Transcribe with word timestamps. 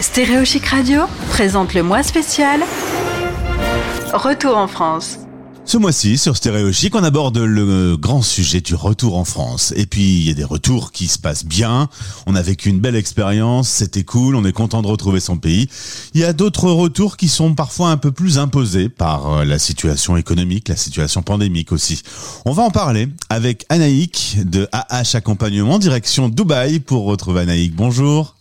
Stéréo 0.00 0.44
Chic 0.44 0.64
Radio 0.66 1.02
présente 1.30 1.74
le 1.74 1.82
mois 1.82 2.04
spécial 2.04 2.60
Retour 4.12 4.56
en 4.56 4.68
France. 4.68 5.18
Ce 5.64 5.76
mois-ci, 5.76 6.18
sur 6.18 6.36
Stéréo 6.36 6.70
Chic, 6.70 6.94
on 6.94 7.02
aborde 7.02 7.38
le 7.38 7.96
grand 7.96 8.22
sujet 8.22 8.60
du 8.60 8.76
retour 8.76 9.16
en 9.16 9.24
France. 9.24 9.74
Et 9.76 9.86
puis, 9.86 10.20
il 10.20 10.22
y 10.22 10.30
a 10.30 10.34
des 10.34 10.44
retours 10.44 10.92
qui 10.92 11.08
se 11.08 11.18
passent 11.18 11.44
bien. 11.44 11.88
On 12.26 12.36
a 12.36 12.42
vécu 12.42 12.68
une 12.68 12.78
belle 12.78 12.94
expérience, 12.94 13.68
c'était 13.68 14.04
cool, 14.04 14.36
on 14.36 14.44
est 14.44 14.52
content 14.52 14.82
de 14.82 14.86
retrouver 14.86 15.18
son 15.18 15.36
pays. 15.36 15.68
Il 16.14 16.20
y 16.20 16.24
a 16.24 16.32
d'autres 16.32 16.70
retours 16.70 17.16
qui 17.16 17.28
sont 17.28 17.54
parfois 17.54 17.90
un 17.90 17.96
peu 17.96 18.12
plus 18.12 18.38
imposés 18.38 18.88
par 18.88 19.28
euh, 19.28 19.44
la 19.44 19.58
situation 19.58 20.16
économique, 20.16 20.68
la 20.68 20.76
situation 20.76 21.22
pandémique 21.22 21.72
aussi. 21.72 22.02
On 22.44 22.52
va 22.52 22.62
en 22.62 22.70
parler 22.70 23.08
avec 23.30 23.66
Anaïk 23.68 24.38
de 24.44 24.68
AH 24.70 25.16
Accompagnement, 25.16 25.80
direction 25.80 26.28
Dubaï, 26.28 26.78
pour 26.78 27.04
retrouver 27.04 27.40
Anaïk. 27.40 27.74
Bonjour. 27.74 28.37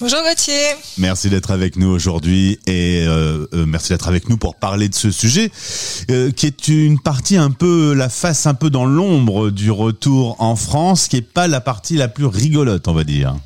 Bonjour 0.00 0.20
Gauthier. 0.22 0.54
Merci 0.96 1.28
d'être 1.28 1.50
avec 1.50 1.76
nous 1.76 1.88
aujourd'hui 1.88 2.58
et 2.66 3.04
euh, 3.06 3.46
euh, 3.52 3.66
merci 3.66 3.90
d'être 3.90 4.08
avec 4.08 4.30
nous 4.30 4.38
pour 4.38 4.54
parler 4.54 4.88
de 4.88 4.94
ce 4.94 5.10
sujet 5.10 5.50
euh, 6.10 6.30
qui 6.30 6.46
est 6.46 6.68
une 6.68 6.98
partie 6.98 7.36
un 7.36 7.50
peu 7.50 7.92
la 7.92 8.08
face 8.08 8.46
un 8.46 8.54
peu 8.54 8.70
dans 8.70 8.86
l'ombre 8.86 9.50
du 9.50 9.70
retour 9.70 10.36
en 10.38 10.56
France, 10.56 11.06
qui 11.06 11.18
est 11.18 11.20
pas 11.20 11.48
la 11.48 11.60
partie 11.60 11.96
la 11.96 12.08
plus 12.08 12.24
rigolote, 12.24 12.88
on 12.88 12.94
va 12.94 13.04
dire. 13.04 13.36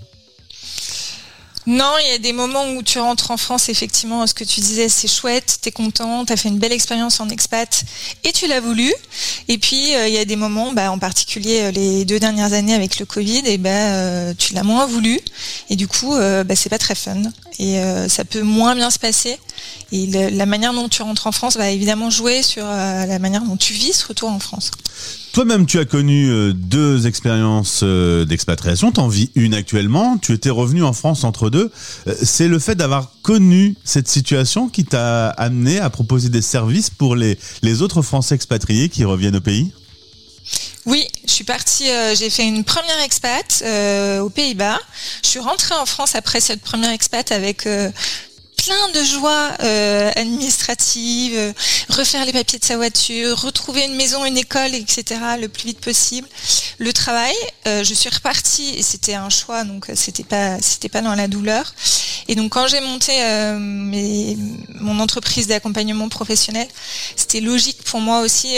Non, 1.67 1.93
il 2.05 2.11
y 2.11 2.15
a 2.15 2.19
des 2.19 2.35
moments 2.35 2.69
où 2.73 2.83
tu 2.83 2.99
rentres 2.99 3.31
en 3.31 3.39
France, 3.39 3.71
effectivement, 3.71 4.27
ce 4.27 4.35
que 4.35 4.45
tu 4.45 4.61
disais, 4.61 4.91
c'est 4.91 5.09
chouette, 5.09 5.59
tu 5.63 5.71
es 5.71 5.73
content, 5.73 6.27
tu 6.27 6.33
as 6.33 6.37
fait 6.37 6.51
une 6.51 6.59
belle 6.59 6.73
expérience 6.73 7.21
en 7.21 7.29
expat 7.31 7.85
et 8.23 8.33
tu 8.33 8.47
l'as 8.47 8.61
voulu. 8.61 8.93
Et 9.49 9.57
puis, 9.57 9.95
euh, 9.95 10.07
il 10.07 10.13
y 10.13 10.19
a 10.19 10.27
des 10.27 10.37
moments, 10.37 10.73
bah, 10.73 10.91
en 10.91 10.99
particulier 10.99 11.63
euh, 11.63 11.71
les 11.71 12.05
deux 12.05 12.21
dernières 12.21 12.53
années 12.53 12.75
avec 12.75 12.99
le 12.99 13.07
Covid, 13.07 13.43
et 13.47 13.57
bah, 13.57 13.71
euh, 13.71 14.35
tu 14.37 14.53
l'as 14.53 14.63
moins 14.63 14.85
voulu. 14.85 15.19
Et 15.71 15.77
du 15.77 15.89
coup, 15.89 16.15
bah, 16.15 16.55
c'est 16.55 16.69
pas 16.69 16.79
très 16.79 16.95
fun. 16.95 17.23
Et 17.59 17.81
ça 18.09 18.25
peut 18.25 18.43
moins 18.43 18.75
bien 18.75 18.91
se 18.91 18.99
passer. 18.99 19.39
Et 19.93 20.07
la 20.31 20.47
manière 20.47 20.73
dont 20.73 20.89
tu 20.89 21.03
rentres 21.03 21.27
en 21.27 21.33
France 21.33 21.57
va 21.57 21.71
évidemment 21.71 22.11
jouer 22.11 22.43
sur 22.43 22.65
la 22.65 23.19
manière 23.19 23.43
dont 23.43 23.57
tu 23.57 23.73
vis 23.73 23.93
ce 23.93 24.07
retour 24.07 24.31
en 24.31 24.39
France. 24.39 24.71
Toi-même, 25.35 25.67
tu 25.67 25.81
as 25.81 25.85
connu 25.85 26.31
euh, 26.31 26.53
deux 26.53 27.09
expériences 27.09 27.81
euh, 27.83 28.25
d'expatriation. 28.25 28.93
T'en 28.93 29.09
vis 29.09 29.31
une 29.35 29.53
actuellement. 29.53 30.17
Tu 30.17 30.33
étais 30.33 30.49
revenu 30.49 30.85
en 30.85 30.93
France 30.93 31.25
entre 31.25 31.51
deux. 31.51 31.73
Euh, 32.07 32.15
c'est 32.23 32.47
le 32.47 32.61
fait 32.61 32.77
d'avoir 32.77 33.11
connu 33.23 33.75
cette 33.83 34.07
situation 34.07 34.69
qui 34.69 34.85
t'a 34.85 35.31
amené 35.31 35.81
à 35.81 35.91
proposer 35.91 36.29
des 36.29 36.41
services 36.41 36.89
pour 36.89 37.17
les, 37.17 37.37
les 37.63 37.83
autres 37.83 38.01
Français 38.01 38.37
expatriés 38.37 38.89
qui 38.89 39.03
reviennent 39.03 39.35
au 39.35 39.41
pays? 39.41 39.73
Oui, 40.87 41.05
je 41.27 41.33
suis 41.33 41.45
partie, 41.45 41.87
j'ai 42.15 42.29
fait 42.29 42.47
une 42.47 42.63
première 42.63 43.01
expat 43.01 43.65
aux 44.21 44.29
Pays-Bas. 44.29 44.79
Je 45.23 45.29
suis 45.31 45.41
rentrée 45.41 45.75
en 45.75 45.87
France 45.87 46.15
après 46.15 46.41
cette 46.41 46.61
première 46.61 46.91
expat 46.91 47.33
avec 47.33 47.67
plein 48.65 48.89
de 49.01 49.05
joie 49.05 49.51
euh, 49.63 50.11
administrative, 50.17 51.33
euh, 51.37 51.53
refaire 51.91 52.25
les 52.25 52.33
papiers 52.33 52.59
de 52.59 52.65
sa 52.65 52.77
voiture, 52.77 53.39
retrouver 53.41 53.85
une 53.85 53.95
maison, 53.95 54.25
une 54.25 54.39
école, 54.39 54.75
etc. 54.75 55.21
le 55.39 55.49
plus 55.49 55.67
vite 55.67 55.81
possible. 55.81 56.27
Le 56.79 56.93
travail, 56.93 57.35
euh, 57.67 57.85
je 57.85 57.93
suis 57.93 58.09
repartie 58.09 58.75
et 58.77 58.83
c'était 58.83 59.15
un 59.15 59.29
choix, 59.29 59.65
donc 59.65 59.87
c'était 59.95 60.25
pas 60.25 60.61
c'était 60.63 60.89
pas 60.89 61.03
dans 61.03 61.15
la 61.15 61.29
douleur. 61.29 61.75
Et 62.29 62.35
donc 62.35 62.53
quand 62.53 62.67
j'ai 62.67 62.81
monté 62.81 63.13
mon 64.81 64.99
entreprise 64.99 65.47
d'accompagnement 65.47 66.09
professionnel, 66.09 66.69
c'était 67.17 67.41
logique 67.41 67.83
pour 67.85 68.01
moi 68.01 68.21
aussi 68.21 68.55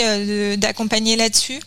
d'accompagner 0.57 1.17
là-dessus. 1.17 1.59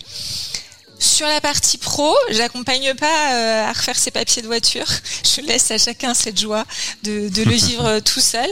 Sur 1.01 1.25
la 1.25 1.41
partie 1.41 1.79
pro, 1.79 2.15
j'accompagne 2.29 2.93
pas 2.93 3.33
euh, 3.33 3.67
à 3.67 3.73
refaire 3.73 3.97
ses 3.97 4.11
papiers 4.11 4.43
de 4.43 4.47
voiture. 4.47 4.85
Je 5.35 5.41
laisse 5.41 5.71
à 5.71 5.79
chacun 5.79 6.13
cette 6.13 6.39
joie 6.39 6.63
de, 7.01 7.27
le 7.43 7.51
vivre 7.55 7.85
euh, 7.87 7.99
tout 8.01 8.19
seul. 8.19 8.47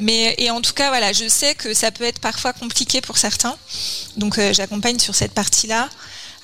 Mais 0.00 0.34
et 0.38 0.50
en 0.50 0.62
tout 0.62 0.72
cas, 0.72 0.88
voilà, 0.88 1.12
je 1.12 1.28
sais 1.28 1.54
que 1.54 1.74
ça 1.74 1.90
peut 1.90 2.04
être 2.04 2.18
parfois 2.18 2.54
compliqué 2.54 3.02
pour 3.02 3.18
certains. 3.18 3.54
Donc 4.16 4.38
euh, 4.38 4.54
j'accompagne 4.54 4.98
sur 4.98 5.14
cette 5.14 5.32
partie-là 5.32 5.90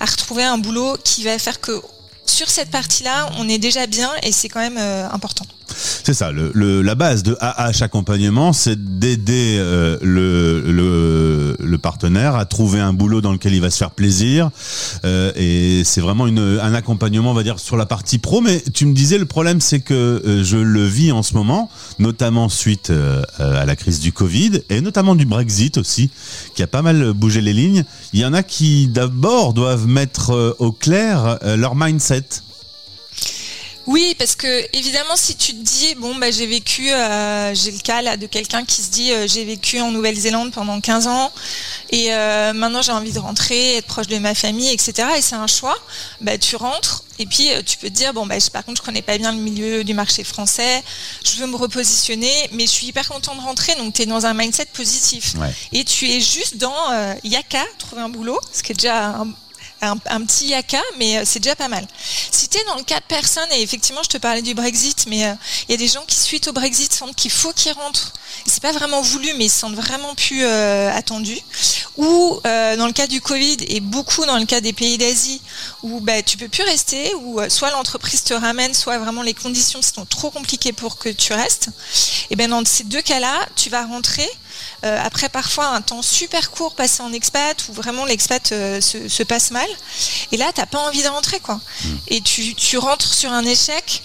à 0.00 0.04
retrouver 0.04 0.44
un 0.44 0.58
boulot 0.58 0.98
qui 1.02 1.24
va 1.24 1.38
faire 1.38 1.62
que 1.62 1.80
sur 2.26 2.50
cette 2.50 2.70
partie-là, 2.70 3.30
on 3.38 3.48
est 3.48 3.56
déjà 3.56 3.86
bien 3.86 4.12
et 4.22 4.32
c'est 4.32 4.50
quand 4.50 4.60
même 4.60 4.76
important. 5.10 5.46
C'est 5.78 6.14
ça, 6.14 6.32
la 6.32 6.94
base 6.94 7.22
de 7.22 7.36
AH 7.40 7.82
accompagnement, 7.82 8.52
c'est 8.52 8.98
d'aider 8.98 9.56
euh, 9.58 9.98
le, 10.02 11.78
partenaire 11.78 12.34
à 12.34 12.44
trouver 12.44 12.80
un 12.80 12.92
boulot 12.92 13.20
dans 13.20 13.30
lequel 13.30 13.54
il 13.54 13.60
va 13.60 13.70
se 13.70 13.78
faire 13.78 13.92
plaisir. 13.92 14.50
Euh, 15.04 15.30
et 15.36 15.82
c'est 15.84 16.00
vraiment 16.00 16.24
un 16.24 16.74
accompagnement, 16.74 17.30
on 17.30 17.34
va 17.34 17.44
dire, 17.44 17.60
sur 17.60 17.76
la 17.76 17.86
partie 17.86 18.18
pro. 18.18 18.40
Mais 18.40 18.60
tu 18.74 18.84
me 18.84 18.92
disais, 18.92 19.16
le 19.16 19.26
problème, 19.26 19.60
c'est 19.60 19.78
que 19.78 19.94
euh, 19.94 20.42
je 20.42 20.56
le 20.56 20.84
vis 20.84 21.12
en 21.12 21.22
ce 21.22 21.34
moment, 21.34 21.70
notamment 22.00 22.48
suite 22.48 22.92
à 23.38 23.64
la 23.64 23.76
crise 23.76 24.00
du 24.00 24.12
Covid 24.12 24.62
et 24.70 24.80
notamment 24.80 25.14
du 25.14 25.24
Brexit 25.24 25.78
aussi, 25.78 26.10
qui 26.56 26.64
a 26.64 26.66
pas 26.66 26.82
mal 26.82 27.12
bougé 27.12 27.40
les 27.40 27.52
lignes. 27.52 27.84
Il 28.12 28.18
y 28.18 28.24
en 28.24 28.34
a 28.34 28.42
qui 28.42 28.88
d'abord 28.88 29.52
doivent 29.52 29.86
mettre 29.86 30.56
au 30.58 30.72
clair 30.72 31.38
leur 31.56 31.76
mindset. 31.76 32.24
Oui, 33.88 34.14
parce 34.18 34.36
que 34.36 34.76
évidemment, 34.76 35.16
si 35.16 35.34
tu 35.34 35.52
te 35.52 35.62
dis 35.62 35.94
bon 35.94 36.14
bah 36.14 36.30
j'ai 36.30 36.46
vécu, 36.46 36.90
euh, 36.92 37.54
j'ai 37.54 37.70
le 37.70 37.78
cas 37.78 38.02
là 38.02 38.18
de 38.18 38.26
quelqu'un 38.26 38.62
qui 38.62 38.82
se 38.82 38.90
dit 38.90 39.12
euh, 39.12 39.26
j'ai 39.26 39.46
vécu 39.46 39.80
en 39.80 39.90
Nouvelle-Zélande 39.92 40.52
pendant 40.52 40.78
15 40.78 41.06
ans 41.06 41.32
et 41.88 42.12
euh, 42.12 42.52
maintenant 42.52 42.82
j'ai 42.82 42.92
envie 42.92 43.12
de 43.12 43.18
rentrer, 43.18 43.76
être 43.76 43.86
proche 43.86 44.06
de 44.06 44.18
ma 44.18 44.34
famille, 44.34 44.68
etc. 44.68 45.08
Et 45.16 45.22
c'est 45.22 45.36
un 45.36 45.46
choix. 45.46 45.74
Bah 46.20 46.36
tu 46.36 46.56
rentres 46.56 47.02
et 47.18 47.24
puis 47.24 47.48
tu 47.64 47.78
peux 47.78 47.88
te 47.88 47.94
dire 47.94 48.12
bon 48.12 48.26
bah 48.26 48.34
par 48.52 48.62
contre 48.62 48.82
je 48.82 48.84
connais 48.84 49.00
pas 49.00 49.16
bien 49.16 49.32
le 49.32 49.38
milieu 49.38 49.82
du 49.84 49.94
marché 49.94 50.22
français, 50.22 50.84
je 51.24 51.40
veux 51.40 51.46
me 51.46 51.56
repositionner, 51.56 52.50
mais 52.52 52.66
je 52.66 52.72
suis 52.72 52.88
hyper 52.88 53.08
content 53.08 53.34
de 53.36 53.40
rentrer. 53.40 53.74
Donc 53.76 53.94
tu 53.94 54.02
es 54.02 54.06
dans 54.06 54.26
un 54.26 54.34
mindset 54.34 54.66
positif 54.66 55.32
et 55.72 55.82
tu 55.84 56.10
es 56.10 56.20
juste 56.20 56.58
dans 56.58 57.16
Yaka, 57.24 57.64
trouver 57.78 58.02
un 58.02 58.10
boulot, 58.10 58.38
ce 58.52 58.62
qui 58.62 58.72
est 58.72 58.74
déjà 58.74 59.06
un 59.22 59.28
un, 59.80 59.96
petit 59.96 60.48
yaka, 60.48 60.80
mais 60.98 61.18
euh, 61.18 61.22
c'est 61.24 61.40
déjà 61.40 61.56
pas 61.56 61.68
mal. 61.68 61.86
Si 62.30 62.48
tu 62.48 62.58
es 62.58 62.64
dans 62.64 62.76
le 62.76 62.82
cas 62.82 63.00
de 63.00 63.04
personnes, 63.04 63.50
et 63.52 63.62
effectivement 63.62 64.02
je 64.02 64.08
te 64.08 64.18
parlais 64.18 64.42
du 64.42 64.54
Brexit, 64.54 65.06
mais 65.08 65.26
euh, 65.26 65.34
il 65.68 65.72
y 65.72 65.74
a 65.74 65.76
des 65.76 65.88
gens 65.88 66.04
qui 66.06 66.16
suite 66.16 66.48
au 66.48 66.52
Brexit 66.52 66.92
sentent 66.92 67.14
qu'il 67.14 67.30
faut 67.30 67.52
qu'ils 67.52 67.72
rentrent. 67.72 68.12
C'est 68.46 68.62
pas 68.62 68.72
vraiment 68.72 69.00
voulu, 69.00 69.32
mais 69.34 69.46
ils 69.46 69.50
se 69.50 69.60
sentent 69.60 69.74
vraiment 69.74 70.14
plus 70.14 70.44
euh, 70.44 70.90
attendus. 70.92 71.40
Ou 71.98 72.40
dans 72.44 72.86
le 72.86 72.92
cas 72.92 73.08
du 73.08 73.20
Covid, 73.20 73.56
et 73.66 73.80
beaucoup 73.80 74.24
dans 74.24 74.38
le 74.38 74.46
cas 74.46 74.60
des 74.60 74.72
pays 74.72 74.98
d'Asie, 74.98 75.40
où 75.82 76.00
bah, 76.00 76.22
tu 76.22 76.36
peux 76.36 76.48
plus 76.48 76.62
rester, 76.62 77.12
ou 77.22 77.40
soit 77.48 77.72
l'entreprise 77.72 78.22
te 78.22 78.34
ramène, 78.34 78.72
soit 78.72 78.98
vraiment 78.98 79.22
les 79.22 79.34
conditions 79.34 79.82
sont 79.82 80.06
trop 80.06 80.30
compliquées 80.30 80.72
pour 80.72 80.98
que 80.98 81.08
tu 81.08 81.32
restes. 81.32 81.70
Et 82.30 82.36
ben 82.36 82.50
dans 82.50 82.64
ces 82.64 82.84
deux 82.84 83.02
cas-là, 83.02 83.46
tu 83.56 83.68
vas 83.68 83.84
rentrer 83.84 84.28
euh, 84.84 84.98
après 85.02 85.28
parfois 85.28 85.68
un 85.68 85.80
temps 85.80 86.02
super 86.02 86.50
court 86.50 86.74
passé 86.74 87.02
en 87.02 87.12
expat 87.12 87.56
où 87.68 87.72
vraiment 87.72 88.04
l'expat 88.04 88.52
euh, 88.52 88.80
se, 88.80 89.22
passe 89.22 89.50
mal. 89.50 89.68
Et 90.32 90.36
là, 90.36 90.52
tu 90.54 90.60
n'as 90.60 90.66
pas 90.66 90.78
envie 90.78 91.02
de 91.02 91.08
rentrer. 91.08 91.40
quoi. 91.40 91.60
Hmm. 91.84 91.96
Et 92.08 92.20
tu, 92.20 92.78
rentres 92.78 93.12
sur 93.12 93.32
un 93.32 93.44
échec. 93.44 94.02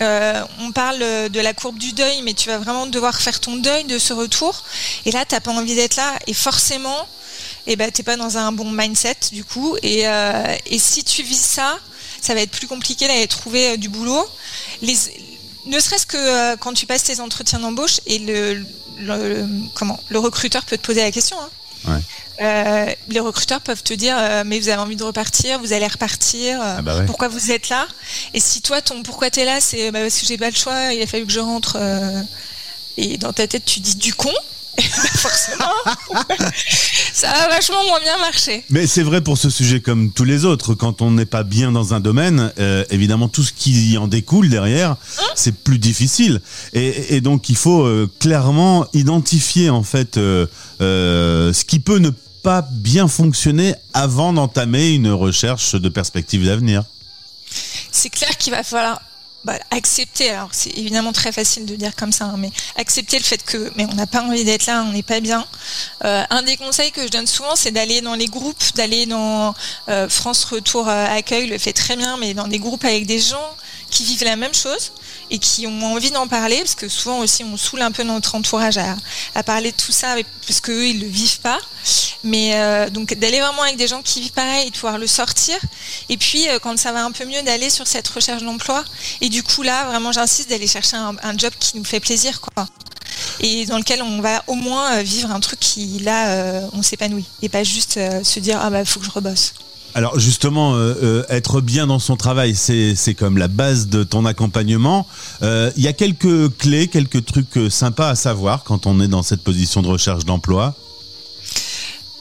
Euh, 0.00 0.44
on 0.60 0.70
parle 0.70 0.98
de 0.98 1.40
la 1.40 1.54
courbe 1.54 1.78
du 1.78 1.92
deuil, 1.92 2.22
mais 2.22 2.32
tu 2.32 2.48
vas 2.48 2.58
vraiment 2.58 2.86
devoir 2.86 3.20
faire 3.20 3.40
ton 3.40 3.56
deuil 3.56 3.84
de 3.84 3.98
ce 3.98 4.12
retour. 4.12 4.62
Et 5.06 5.10
là, 5.10 5.24
tu 5.24 5.34
n'as 5.34 5.40
pas 5.40 5.50
envie 5.50 5.74
d'être 5.74 5.96
là. 5.96 6.18
Et 6.26 6.34
forcément, 6.34 7.08
eh 7.72 7.76
ben, 7.76 7.90
tu 7.90 8.00
n'es 8.00 8.04
pas 8.04 8.16
dans 8.16 8.38
un 8.38 8.52
bon 8.52 8.70
mindset 8.70 9.16
du 9.32 9.44
coup. 9.44 9.76
Et, 9.82 10.04
si 10.78 11.04
tu 11.04 11.22
vis 11.22 11.40
ça, 11.40 11.78
ça 12.20 12.34
va 12.34 12.40
être 12.40 12.50
plus 12.50 12.66
compliqué 12.66 13.06
d'aller 13.06 13.26
trouver 13.26 13.76
du 13.76 13.88
boulot. 13.88 14.26
ne 14.82 15.80
serait-ce 15.80 16.06
que 16.06 16.56
quand 16.56 16.72
tu 16.72 16.86
passes 16.86 17.04
tes 17.04 17.20
entretiens 17.20 17.60
d'embauche 17.60 18.00
et 18.06 18.18
le, 18.18 18.64
le, 19.00 19.46
comment, 19.74 20.00
le 20.08 20.18
recruteur 20.18 20.64
peut 20.64 20.76
te 20.76 20.86
poser 20.86 21.02
la 21.02 21.10
question. 21.10 21.36
Hein. 21.40 21.48
Euh, 22.40 22.86
les 23.08 23.20
recruteurs 23.20 23.60
peuvent 23.60 23.82
te 23.82 23.94
dire 23.94 24.16
euh, 24.16 24.44
mais 24.46 24.60
vous 24.60 24.68
avez 24.68 24.80
envie 24.80 24.94
de 24.94 25.02
repartir, 25.02 25.58
vous 25.58 25.72
allez 25.72 25.86
repartir, 25.86 26.60
euh, 26.60 26.76
ah 26.78 26.82
bah 26.82 27.02
pourquoi 27.04 27.26
vous 27.26 27.50
êtes 27.50 27.68
là? 27.68 27.88
Et 28.32 28.38
si 28.38 28.62
toi 28.62 28.80
ton 28.80 29.02
pourquoi 29.02 29.28
tu 29.28 29.40
es 29.40 29.44
là 29.44 29.60
c'est 29.60 29.90
bah, 29.90 30.00
parce 30.00 30.20
que 30.20 30.26
j'ai 30.26 30.38
pas 30.38 30.50
le 30.50 30.54
choix, 30.54 30.92
il 30.92 31.02
a 31.02 31.06
fallu 31.06 31.26
que 31.26 31.32
je 31.32 31.40
rentre 31.40 31.76
et 32.96 33.16
dans 33.18 33.32
ta 33.32 33.48
tête 33.48 33.64
tu 33.64 33.80
dis 33.80 33.96
du 33.96 34.14
con, 34.14 34.32
forcément, 35.14 35.72
ça 37.12 37.30
a 37.30 37.48
vachement 37.48 37.84
moins 37.86 38.00
bien 38.00 38.16
marché. 38.18 38.64
Mais 38.70 38.86
c'est 38.86 39.02
vrai 39.02 39.20
pour 39.20 39.38
ce 39.38 39.50
sujet 39.50 39.80
comme 39.80 40.12
tous 40.12 40.24
les 40.24 40.44
autres. 40.44 40.74
Quand 40.74 41.02
on 41.02 41.10
n'est 41.10 41.26
pas 41.26 41.42
bien 41.42 41.72
dans 41.72 41.94
un 41.94 42.00
domaine, 42.00 42.52
euh, 42.58 42.84
évidemment, 42.90 43.28
tout 43.28 43.42
ce 43.42 43.52
qui 43.52 43.96
en 43.98 44.08
découle 44.08 44.48
derrière, 44.48 44.92
hein 44.92 45.24
c'est 45.34 45.54
plus 45.54 45.78
difficile. 45.78 46.40
Et, 46.72 47.20
donc, 47.20 47.48
il 47.48 47.56
faut 47.56 47.82
euh, 47.82 48.10
clairement 48.20 48.86
identifier 48.92 49.70
en 49.70 49.82
fait 49.82 50.16
euh, 50.16 50.46
ce 50.78 51.64
qui 51.64 51.80
peut 51.80 51.98
ne 51.98 52.10
pas 52.42 52.62
bien 52.70 53.08
fonctionner 53.08 53.74
avant 53.94 54.32
d'entamer 54.32 54.90
une 54.94 55.10
recherche 55.10 55.74
de 55.74 55.88
perspective 55.88 56.44
d'avenir. 56.46 56.84
C'est 57.90 58.10
clair 58.10 58.36
qu'il 58.36 58.52
va 58.52 58.62
falloir 58.62 59.00
bah, 59.44 59.58
accepter, 59.70 60.30
alors 60.30 60.48
c'est 60.52 60.76
évidemment 60.76 61.12
très 61.12 61.30
facile 61.30 61.64
de 61.64 61.76
dire 61.76 61.94
comme 61.94 62.10
ça, 62.10 62.24
hein, 62.24 62.34
mais 62.36 62.50
accepter 62.76 63.18
le 63.18 63.24
fait 63.24 63.42
que 63.44 63.70
mais 63.76 63.86
on 63.90 63.94
n'a 63.94 64.06
pas 64.06 64.22
envie 64.22 64.44
d'être 64.44 64.66
là, 64.66 64.84
on 64.86 64.92
n'est 64.92 65.04
pas 65.04 65.20
bien. 65.20 65.46
Euh, 66.04 66.24
un 66.28 66.42
des 66.42 66.56
conseils 66.56 66.90
que 66.90 67.02
je 67.02 67.08
donne 67.08 67.26
souvent, 67.26 67.54
c'est 67.54 67.70
d'aller 67.70 68.00
dans 68.00 68.14
les 68.14 68.26
groupes, 68.26 68.74
d'aller 68.74 69.06
dans 69.06 69.54
euh, 69.88 70.08
France 70.08 70.44
Retour 70.44 70.88
euh, 70.88 71.06
Accueil 71.06 71.46
le 71.46 71.56
fait 71.58 71.72
très 71.72 71.96
bien, 71.96 72.16
mais 72.16 72.34
dans 72.34 72.48
des 72.48 72.58
groupes 72.58 72.84
avec 72.84 73.06
des 73.06 73.20
gens 73.20 73.56
qui 73.90 74.04
vivent 74.04 74.24
la 74.24 74.36
même 74.36 74.54
chose 74.54 74.92
et 75.30 75.38
qui 75.38 75.66
ont 75.66 75.84
envie 75.84 76.10
d'en 76.10 76.26
parler, 76.26 76.58
parce 76.58 76.74
que 76.74 76.88
souvent 76.88 77.20
aussi 77.20 77.44
on 77.44 77.56
saoule 77.56 77.82
un 77.82 77.92
peu 77.92 78.02
notre 78.02 78.34
entourage 78.34 78.78
à, 78.78 79.42
parler 79.42 79.72
de 79.72 79.76
tout 79.76 79.92
ça, 79.92 80.14
parce 80.46 80.60
qu'eux 80.60 80.88
ils 80.88 81.00
le 81.00 81.06
vivent 81.06 81.40
pas. 81.40 81.58
Mais 82.24 82.54
euh, 82.54 82.90
donc 82.90 83.14
d'aller 83.14 83.40
vraiment 83.40 83.62
avec 83.62 83.76
des 83.76 83.86
gens 83.86 84.02
qui 84.02 84.20
vivent 84.20 84.32
pareil, 84.32 84.70
de 84.70 84.74
pouvoir 84.74 84.98
le 84.98 85.06
sortir. 85.06 85.56
Et 86.08 86.16
puis 86.16 86.48
euh, 86.48 86.58
quand 86.58 86.78
ça 86.78 86.92
va 86.92 87.04
un 87.04 87.12
peu 87.12 87.24
mieux, 87.24 87.42
d'aller 87.42 87.70
sur 87.70 87.86
cette 87.86 88.08
recherche 88.08 88.42
d'emploi. 88.42 88.84
Et 89.20 89.28
du 89.28 89.42
coup 89.42 89.62
là, 89.62 89.84
vraiment 89.84 90.12
j'insiste 90.12 90.50
d'aller 90.50 90.66
chercher 90.66 90.96
un, 90.96 91.38
job 91.38 91.52
qui 91.58 91.76
nous 91.76 91.84
fait 91.84 92.00
plaisir. 92.00 92.40
Et 93.40 93.66
dans 93.66 93.78
lequel 93.78 94.02
on 94.02 94.20
va 94.20 94.42
au 94.46 94.54
moins 94.54 94.98
euh, 94.98 95.02
vivre 95.02 95.30
un 95.30 95.40
truc 95.40 95.60
qui 95.60 96.00
là 96.00 96.62
on 96.72 96.82
s'épanouit 96.82 97.24
et 97.42 97.48
pas 97.48 97.64
juste 97.64 97.98
se 98.22 98.40
dire 98.40 98.58
ah 98.60 98.70
bah 98.70 98.84
faut 98.84 99.00
que 99.00 99.06
je 99.06 99.10
rebosse. 99.10 99.54
Alors 99.94 100.18
justement, 100.18 100.74
euh, 100.74 100.94
euh, 101.02 101.24
être 101.28 101.60
bien 101.60 101.86
dans 101.86 101.98
son 101.98 102.16
travail, 102.16 102.54
c'est 102.54 103.14
comme 103.14 103.38
la 103.38 103.48
base 103.48 103.88
de 103.88 104.04
ton 104.04 104.26
accompagnement. 104.26 105.06
Euh, 105.42 105.70
il 105.76 105.82
y 105.82 105.88
a 105.88 105.92
quelques 105.92 106.56
clés, 106.56 106.88
quelques 106.88 107.24
trucs 107.24 107.70
sympas 107.70 108.10
à 108.10 108.14
savoir 108.14 108.64
quand 108.64 108.86
on 108.86 109.00
est 109.00 109.08
dans 109.08 109.22
cette 109.22 109.42
position 109.42 109.82
de 109.82 109.88
recherche 109.88 110.24
d'emploi? 110.24 110.74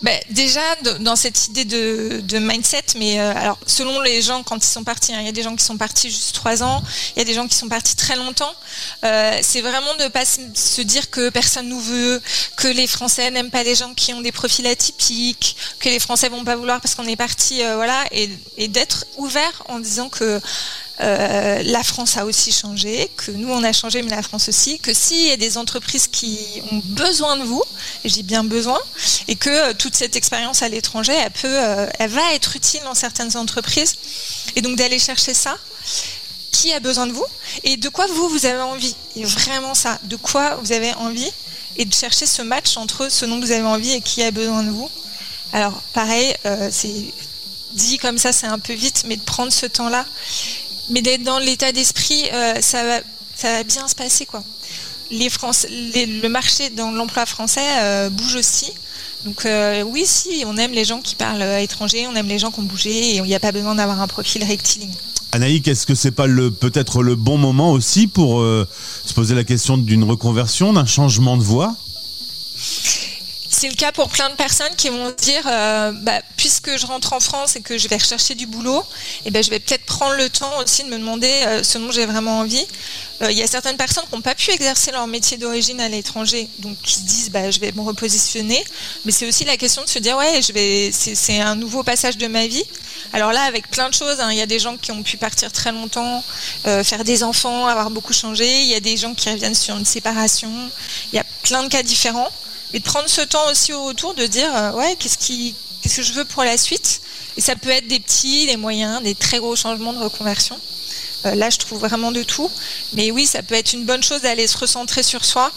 Bah, 0.03 0.11
déjà 0.29 0.61
dans 0.99 1.15
cette 1.15 1.47
idée 1.47 1.65
de, 1.65 2.37
mindset, 2.37 2.83
mais 2.97 3.19
euh, 3.19 3.33
alors 3.35 3.57
selon 3.65 3.99
les 4.01 4.21
gens 4.21 4.43
quand 4.43 4.63
ils 4.63 4.69
sont 4.69 4.83
partis, 4.83 5.11
hein, 5.11 5.17
il 5.21 5.25
y 5.25 5.29
a 5.29 5.31
des 5.31 5.41
gens 5.41 5.55
qui 5.55 5.65
sont 5.65 5.77
partis 5.77 6.11
juste 6.11 6.35
trois 6.35 6.61
ans, 6.61 6.83
il 7.15 7.19
y 7.19 7.21
a 7.23 7.25
des 7.25 7.33
gens 7.33 7.47
qui 7.47 7.55
sont 7.55 7.67
partis 7.67 7.95
très 7.95 8.15
longtemps. 8.15 8.53
Euh, 9.03 9.39
c'est 9.41 9.61
vraiment 9.61 9.95
de 9.95 10.07
pas 10.07 10.25
se 10.25 10.81
dire 10.81 11.09
que 11.09 11.29
personne 11.29 11.67
nous 11.67 11.79
veut, 11.79 12.21
que 12.57 12.67
les 12.67 12.85
Français 12.85 13.31
n'aiment 13.31 13.49
pas 13.49 13.63
les 13.63 13.73
gens 13.73 13.93
qui 13.95 14.13
ont 14.13 14.21
des 14.21 14.31
profils 14.31 14.67
atypiques, 14.67 15.57
que 15.79 15.89
les 15.89 15.99
Français 15.99 16.29
vont 16.29 16.43
pas 16.43 16.55
vouloir 16.55 16.79
parce 16.79 16.93
qu'on 16.93 17.07
est 17.07 17.15
parti, 17.15 17.63
euh, 17.63 17.75
voilà, 17.75 18.05
et 18.11 18.67
d'être 18.67 19.05
ouvert 19.17 19.63
en 19.67 19.79
disant 19.79 20.09
que 20.09 20.39
euh, 20.99 21.61
la 21.63 21.83
France 21.83 22.17
a 22.17 22.25
aussi 22.25 22.51
changé, 22.51 23.09
que 23.17 23.31
nous 23.31 23.49
on 23.49 23.63
a 23.63 23.71
changé, 23.71 24.01
mais 24.01 24.09
la 24.09 24.23
France 24.23 24.49
aussi, 24.49 24.79
que 24.79 24.93
s'il 24.93 25.27
y 25.27 25.31
a 25.31 25.37
des 25.37 25.57
entreprises 25.57 26.07
qui 26.07 26.39
ont 26.71 26.81
besoin 26.83 27.37
de 27.37 27.43
vous, 27.43 27.63
et 28.03 28.09
j'ai 28.09 28.23
bien 28.23 28.43
besoin, 28.43 28.79
et 29.27 29.35
que 29.35 29.49
euh, 29.49 29.73
toute 29.73 29.95
cette 29.95 30.15
expérience 30.15 30.63
à 30.63 30.69
l'étranger, 30.69 31.13
elle 31.13 31.31
euh, 31.45 31.87
elle 31.99 32.09
va 32.09 32.33
être 32.33 32.55
utile 32.55 32.81
dans 32.83 32.95
certaines 32.95 33.37
entreprises, 33.37 33.95
et 34.55 34.61
donc 34.61 34.77
d'aller 34.77 34.99
chercher 34.99 35.33
ça. 35.33 35.57
Qui 36.51 36.73
a 36.73 36.79
besoin 36.79 37.05
de 37.05 37.11
vous 37.11 37.25
et 37.63 37.77
de 37.77 37.87
quoi 37.87 38.07
vous 38.07 38.29
vous 38.29 38.45
avez 38.47 38.61
envie 38.61 38.95
Et 39.15 39.23
vraiment 39.25 39.75
ça, 39.75 39.99
de 40.05 40.15
quoi 40.15 40.55
vous 40.55 40.71
avez 40.71 40.91
envie 40.95 41.29
et 41.75 41.85
de 41.85 41.93
chercher 41.93 42.25
ce 42.25 42.41
match 42.41 42.77
entre 42.77 43.09
ce 43.11 43.25
dont 43.25 43.39
vous 43.39 43.51
avez 43.51 43.65
envie 43.65 43.91
et 43.91 44.01
qui 44.01 44.23
a 44.23 44.31
besoin 44.31 44.63
de 44.63 44.71
vous. 44.71 44.89
Alors 45.53 45.83
pareil, 45.93 46.33
c'est 46.71 47.13
dit 47.73 47.97
comme 47.97 48.17
ça, 48.17 48.31
c'est 48.33 48.47
un 48.47 48.59
peu 48.59 48.73
vite, 48.73 49.03
mais 49.05 49.15
de 49.15 49.21
prendre 49.21 49.51
ce 49.51 49.65
temps-là 49.65 50.05
mais 50.89 51.01
d'être 51.01 51.23
dans 51.23 51.39
l'état 51.39 51.71
d'esprit, 51.71 52.23
euh, 52.33 52.55
ça, 52.61 52.83
va, 52.83 52.99
ça 53.35 53.51
va 53.51 53.63
bien 53.63 53.87
se 53.87 53.95
passer. 53.95 54.25
Quoi. 54.25 54.43
Les 55.11 55.29
le 55.29 56.27
marché 56.27 56.69
dans 56.69 56.91
l'emploi 56.91 57.25
français 57.25 57.61
euh, 57.79 58.09
bouge 58.09 58.35
aussi. 58.35 58.71
Donc 59.25 59.45
euh, 59.45 59.83
oui, 59.83 60.03
si, 60.05 60.43
on 60.45 60.57
aime 60.57 60.71
les 60.71 60.85
gens 60.85 61.01
qui 61.01 61.15
parlent 61.15 61.43
étranger, 61.61 62.07
on 62.07 62.15
aime 62.15 62.27
les 62.27 62.39
gens 62.39 62.51
qui 62.51 62.59
ont 62.59 62.63
bougé 62.63 62.91
et 62.91 63.15
il 63.17 63.23
n'y 63.23 63.35
a 63.35 63.39
pas 63.39 63.51
besoin 63.51 63.75
d'avoir 63.75 64.01
un 64.01 64.07
profil 64.07 64.43
rectiligne. 64.43 64.93
Anaïk, 65.31 65.67
est-ce 65.67 65.85
que 65.85 65.95
c'est 65.95 66.11
pas 66.11 66.27
le 66.27 66.51
peut-être 66.51 67.03
le 67.03 67.15
bon 67.15 67.37
moment 67.37 67.71
aussi 67.71 68.07
pour 68.07 68.39
se 68.41 69.13
poser 69.13 69.35
la 69.35 69.43
question 69.43 69.77
d'une 69.77 70.03
reconversion, 70.03 70.71
d'un 70.71 70.85
changement 70.85 71.35
de 71.35 71.43
voie? 71.43 71.75
C'est 73.57 73.69
le 73.69 73.75
cas 73.75 73.91
pour 73.91 74.07
plein 74.09 74.29
de 74.29 74.35
personnes 74.35 74.75
qui 74.77 74.89
vont 74.89 75.11
dire, 75.17 75.41
euh, 75.47 75.91
bah, 76.03 76.21
puisque 76.35 76.77
je 76.77 76.85
rentre 76.85 77.13
en 77.13 77.19
France 77.19 77.55
et 77.55 77.61
que 77.61 77.75
je 77.79 77.87
vais 77.87 77.97
rechercher 77.97 78.35
du 78.35 78.45
boulot, 78.45 78.83
eh 79.25 79.31
ben, 79.31 79.43
je 79.43 79.49
vais 79.49 79.59
peut-être 79.59 79.85
prendre 79.85 80.15
le 80.15 80.29
temps 80.29 80.59
aussi 80.59 80.83
de 80.83 80.89
me 80.89 80.99
demander 80.99 81.27
euh, 81.27 81.63
ce 81.63 81.79
dont 81.79 81.89
j'ai 81.91 82.05
vraiment 82.05 82.37
envie. 82.37 82.63
Euh, 83.23 83.31
il 83.31 83.37
y 83.37 83.41
a 83.41 83.47
certaines 83.47 83.77
personnes 83.77 84.03
qui 84.07 84.15
n'ont 84.15 84.21
pas 84.21 84.35
pu 84.35 84.51
exercer 84.51 84.91
leur 84.91 85.07
métier 85.07 85.37
d'origine 85.37 85.81
à 85.81 85.89
l'étranger, 85.89 86.47
donc 86.59 86.79
qui 86.83 86.93
se 86.93 86.99
disent, 86.99 87.31
bah, 87.31 87.49
je 87.49 87.59
vais 87.59 87.71
me 87.71 87.81
repositionner. 87.81 88.63
Mais 89.05 89.11
c'est 89.11 89.27
aussi 89.27 89.43
la 89.43 89.57
question 89.57 89.83
de 89.83 89.89
se 89.89 89.97
dire, 89.97 90.15
ouais, 90.17 90.39
je 90.39 90.53
vais, 90.53 90.91
c'est 90.91 91.41
un 91.41 91.55
nouveau 91.55 91.81
passage 91.81 92.17
de 92.17 92.27
ma 92.27 92.45
vie. 92.45 92.65
Alors 93.11 93.31
là, 93.31 93.41
avec 93.41 93.71
plein 93.71 93.89
de 93.89 93.95
choses, 93.95 94.19
hein, 94.19 94.31
il 94.31 94.37
y 94.37 94.41
a 94.41 94.45
des 94.45 94.59
gens 94.59 94.77
qui 94.77 94.91
ont 94.91 95.01
pu 95.01 95.17
partir 95.17 95.51
très 95.51 95.71
longtemps, 95.71 96.23
faire 96.63 97.03
des 97.03 97.23
enfants, 97.23 97.65
avoir 97.65 97.89
beaucoup 97.89 98.13
changé. 98.13 98.61
Il 98.61 98.67
y 98.67 98.75
a 98.75 98.79
des 98.79 98.97
gens 98.97 99.15
qui 99.15 99.31
reviennent 99.31 99.55
sur 99.55 99.75
une 99.77 99.85
séparation. 99.85 100.51
Il 101.11 101.15
y 101.15 101.19
a 101.19 101.25
plein 101.41 101.63
de 101.63 101.69
cas 101.69 101.81
différents 101.81 102.29
et 102.73 102.79
de 102.79 102.83
prendre 102.83 103.07
ce 103.07 103.21
temps 103.21 103.49
aussi 103.49 103.73
au 103.73 103.85
retour 103.85 104.13
de 104.13 104.25
dire 104.25 104.53
euh, 104.55 104.71
ouais 104.73 104.95
qu'est-ce 104.99 105.17
que 105.17 106.03
je 106.03 106.13
veux 106.13 106.25
pour 106.25 106.43
la 106.43 106.57
suite? 106.57 107.01
Et 107.37 107.41
ça 107.41 107.55
peut 107.55 107.69
être 107.69 107.87
des 107.87 107.99
petits 107.99 108.45
des 108.45 108.57
moyens 108.57 109.01
des 109.01 109.15
très 109.15 109.39
gros 109.39 109.55
changements 109.55 109.93
de 109.93 109.99
reconversion. 109.99 110.59
Euh, 111.25 111.35
là 111.35 111.49
je 111.49 111.57
trouve 111.57 111.79
vraiment 111.79 112.11
de 112.11 112.23
tout. 112.23 112.51
Mais 112.93 113.11
oui 113.11 113.25
ça 113.25 113.43
peut 113.43 113.55
être 113.55 113.73
une 113.73 113.85
bonne 113.85 114.03
chose 114.03 114.21
d'aller 114.21 114.47
se 114.47 114.57
recentrer 114.57 115.03
sur 115.03 115.23
soi. 115.25 115.51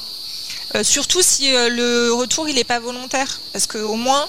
Euh, 0.75 0.85
surtout 0.85 1.23
si 1.23 1.51
le 1.51 2.13
retour 2.13 2.49
il 2.49 2.55
n'est 2.55 2.65
pas 2.65 2.79
volontaire. 2.79 3.41
Parce 3.53 3.67
qu'au 3.67 3.97
moins 3.97 4.29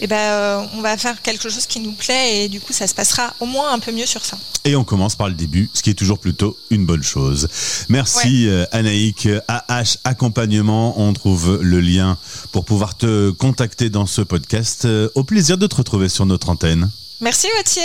eh 0.00 0.06
ben, 0.06 0.16
euh, 0.16 0.66
on 0.74 0.80
va 0.80 0.96
faire 0.96 1.20
quelque 1.22 1.48
chose 1.48 1.66
qui 1.66 1.80
nous 1.80 1.92
plaît 1.92 2.44
et 2.44 2.48
du 2.48 2.60
coup, 2.60 2.72
ça 2.72 2.86
se 2.86 2.94
passera 2.94 3.34
au 3.40 3.46
moins 3.46 3.72
un 3.72 3.78
peu 3.78 3.92
mieux 3.92 4.06
sur 4.06 4.24
ça. 4.24 4.38
Et 4.64 4.76
on 4.76 4.84
commence 4.84 5.16
par 5.16 5.28
le 5.28 5.34
début, 5.34 5.70
ce 5.72 5.82
qui 5.82 5.90
est 5.90 5.94
toujours 5.94 6.18
plutôt 6.18 6.56
une 6.70 6.86
bonne 6.86 7.02
chose. 7.02 7.48
Merci 7.88 8.46
ouais. 8.46 8.52
Euh, 8.52 8.66
Anaïk. 8.72 9.28
AH 9.48 9.98
Accompagnement, 10.04 11.00
on 11.00 11.12
trouve 11.12 11.58
le 11.62 11.80
lien 11.80 12.18
pour 12.52 12.64
pouvoir 12.64 12.96
te 12.96 13.30
contacter 13.30 13.90
dans 13.90 14.06
ce 14.06 14.20
podcast. 14.20 14.84
Euh, 14.84 15.08
au 15.14 15.24
plaisir 15.24 15.58
de 15.58 15.66
te 15.66 15.76
retrouver 15.76 16.08
sur 16.08 16.26
notre 16.26 16.50
antenne. 16.50 16.90
Merci 17.20 17.48
Gauthier. 17.56 17.82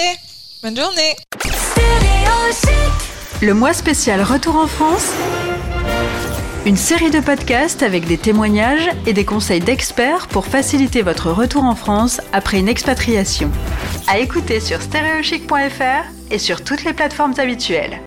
Bonne 0.62 0.78
journée. 0.78 1.16
Le 3.42 3.54
mois 3.54 3.74
spécial 3.74 4.22
Retour 4.22 4.56
en 4.56 4.68
France 4.68 5.08
une 6.66 6.78
série 6.78 7.12
de 7.12 7.20
podcasts 7.20 7.84
avec 7.84 8.06
des 8.08 8.18
témoignages 8.18 8.90
et 9.06 9.12
des 9.12 9.26
conseils 9.26 9.60
d'experts 9.60 10.28
pour 10.30 10.46
faciliter 10.46 11.02
votre 11.02 11.30
retour 11.30 11.66
en 11.66 11.76
France 11.76 12.22
après 12.32 12.60
une 12.60 12.70
expatriation. 12.70 13.52
À 14.08 14.20
écouter 14.20 14.62
sur 14.62 14.82
stereochic.fr 14.82 16.06
et 16.32 16.38
sur 16.38 16.64
toutes 16.64 16.86
les 16.86 16.94
plateformes 16.94 17.34
habituelles. 17.38 18.00